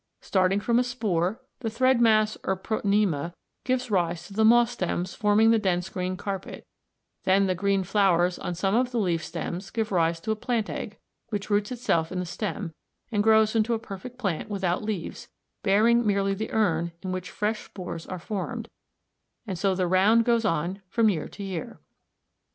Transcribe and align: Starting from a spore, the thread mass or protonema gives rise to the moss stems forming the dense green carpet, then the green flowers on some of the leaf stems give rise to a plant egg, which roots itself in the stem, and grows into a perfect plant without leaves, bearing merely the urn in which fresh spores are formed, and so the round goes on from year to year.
Starting 0.19 0.59
from 0.59 0.79
a 0.79 0.83
spore, 0.83 1.39
the 1.59 1.69
thread 1.69 2.01
mass 2.01 2.35
or 2.43 2.55
protonema 2.57 3.35
gives 3.63 3.91
rise 3.91 4.25
to 4.25 4.33
the 4.33 4.43
moss 4.43 4.71
stems 4.71 5.13
forming 5.13 5.51
the 5.51 5.59
dense 5.59 5.89
green 5.89 6.17
carpet, 6.17 6.65
then 7.23 7.45
the 7.45 7.53
green 7.53 7.83
flowers 7.83 8.39
on 8.39 8.55
some 8.55 8.73
of 8.73 8.89
the 8.89 8.97
leaf 8.97 9.23
stems 9.23 9.69
give 9.69 9.91
rise 9.91 10.19
to 10.19 10.31
a 10.31 10.35
plant 10.35 10.71
egg, 10.71 10.97
which 11.29 11.51
roots 11.51 11.71
itself 11.71 12.11
in 12.11 12.17
the 12.17 12.25
stem, 12.25 12.73
and 13.11 13.21
grows 13.21 13.55
into 13.55 13.75
a 13.75 13.77
perfect 13.77 14.17
plant 14.17 14.49
without 14.49 14.81
leaves, 14.81 15.27
bearing 15.61 16.03
merely 16.03 16.33
the 16.33 16.49
urn 16.51 16.91
in 17.03 17.11
which 17.11 17.29
fresh 17.29 17.65
spores 17.65 18.07
are 18.07 18.17
formed, 18.17 18.69
and 19.45 19.59
so 19.59 19.75
the 19.75 19.85
round 19.85 20.25
goes 20.25 20.45
on 20.45 20.81
from 20.89 21.09
year 21.09 21.27
to 21.27 21.43
year. 21.43 21.79